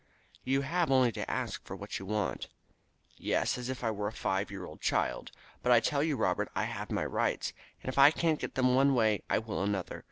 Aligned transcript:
"You 0.43 0.61
have 0.61 0.89
only 0.89 1.11
to 1.11 1.29
ask 1.29 1.63
for 1.63 1.75
what 1.75 1.99
you 1.99 2.07
want." 2.07 2.47
"Yes, 3.17 3.55
as 3.59 3.69
if 3.69 3.83
I 3.83 3.91
were 3.91 4.07
a 4.07 4.11
five 4.11 4.49
year 4.49 4.65
old 4.65 4.81
child. 4.81 5.29
But 5.61 5.71
I 5.71 5.79
tell 5.79 6.01
you, 6.01 6.17
Robert, 6.17 6.49
I'll 6.55 6.65
have 6.65 6.89
my 6.89 7.05
rights, 7.05 7.53
and 7.83 7.87
if 7.87 7.99
I 7.99 8.09
can't 8.09 8.39
get 8.39 8.55
them 8.55 8.73
one 8.73 8.95
way 8.95 9.21
I 9.29 9.37
will 9.37 9.61
another. 9.61 9.99